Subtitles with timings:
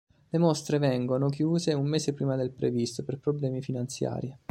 [0.29, 4.35] Le mostre vengono chiuse un mese prima del previsto per problemi finanziari.